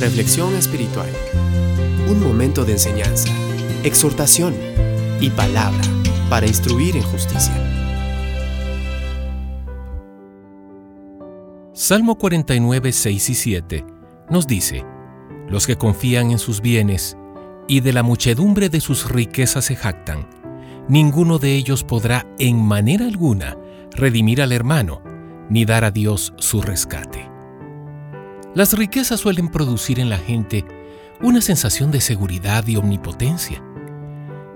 [0.00, 1.08] Reflexión espiritual.
[2.08, 3.30] Un momento de enseñanza,
[3.82, 4.54] exhortación
[5.20, 5.82] y palabra
[6.30, 7.52] para instruir en justicia.
[11.72, 13.84] Salmo 49, 6 y 7
[14.30, 14.84] nos dice,
[15.48, 17.16] Los que confían en sus bienes
[17.66, 20.28] y de la muchedumbre de sus riquezas se jactan,
[20.88, 23.56] ninguno de ellos podrá en manera alguna
[23.90, 25.02] redimir al hermano,
[25.50, 27.27] ni dar a Dios su rescate.
[28.58, 30.64] Las riquezas suelen producir en la gente
[31.22, 33.62] una sensación de seguridad y omnipotencia.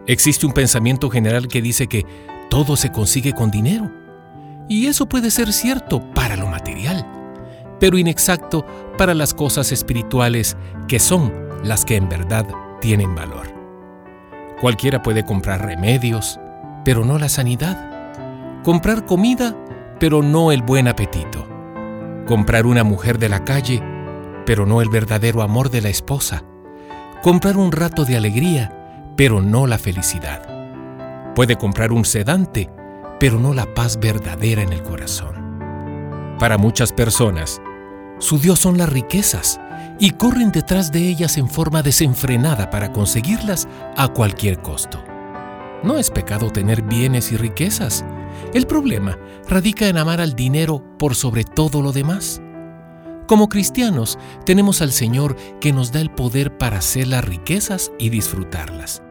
[0.08, 2.04] Existe un pensamiento general que dice que
[2.50, 3.92] todo se consigue con dinero.
[4.68, 7.06] Y eso puede ser cierto para lo material,
[7.78, 8.66] pero inexacto
[8.98, 10.56] para las cosas espirituales
[10.88, 12.44] que son las que en verdad
[12.80, 13.54] tienen valor.
[14.60, 16.40] Cualquiera puede comprar remedios,
[16.84, 18.64] pero no la sanidad.
[18.64, 19.56] Comprar comida,
[20.00, 21.52] pero no el buen apetito
[22.26, 23.82] comprar una mujer de la calle,
[24.46, 26.44] pero no el verdadero amor de la esposa,
[27.22, 30.42] comprar un rato de alegría, pero no la felicidad.
[31.34, 32.70] Puede comprar un sedante,
[33.20, 36.36] pero no la paz verdadera en el corazón.
[36.38, 37.62] Para muchas personas,
[38.18, 39.60] su Dios son las riquezas
[39.98, 45.02] y corren detrás de ellas en forma desenfrenada para conseguirlas a cualquier costo.
[45.82, 48.04] No es pecado tener bienes y riquezas,
[48.54, 49.18] el problema
[49.48, 52.42] radica en amar al dinero por sobre todo lo demás.
[53.32, 58.10] Como cristianos, tenemos al Señor que nos da el poder para hacer las riquezas y
[58.10, 59.02] disfrutarlas.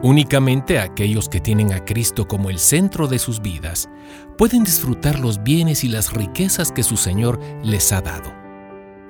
[0.00, 3.90] Únicamente aquellos que tienen a Cristo como el centro de sus vidas
[4.36, 8.32] pueden disfrutar los bienes y las riquezas que su Señor les ha dado.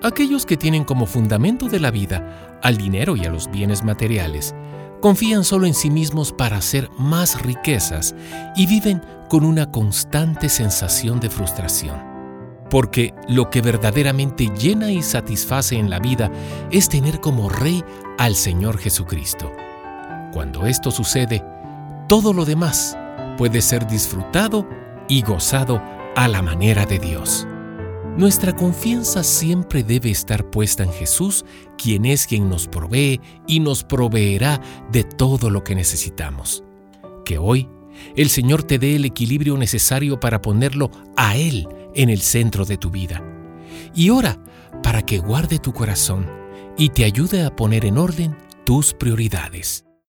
[0.02, 4.54] Aquellos que tienen como fundamento de la vida al dinero y a los bienes materiales
[5.02, 8.14] confían solo en sí mismos para hacer más riquezas
[8.56, 12.07] y viven con una constante sensación de frustración.
[12.70, 16.30] Porque lo que verdaderamente llena y satisface en la vida
[16.70, 17.82] es tener como rey
[18.18, 19.50] al Señor Jesucristo.
[20.32, 21.42] Cuando esto sucede,
[22.08, 22.96] todo lo demás
[23.38, 24.68] puede ser disfrutado
[25.08, 25.82] y gozado
[26.16, 27.46] a la manera de Dios.
[28.18, 31.44] Nuestra confianza siempre debe estar puesta en Jesús,
[31.76, 34.60] quien es quien nos provee y nos proveerá
[34.90, 36.64] de todo lo que necesitamos.
[37.24, 37.68] Que hoy
[38.16, 42.78] el Señor te dé el equilibrio necesario para ponerlo a Él en el centro de
[42.78, 43.22] tu vida.
[43.92, 44.38] Y ora
[44.82, 46.30] para que guarde tu corazón
[46.78, 49.87] y te ayude a poner en orden tus prioridades.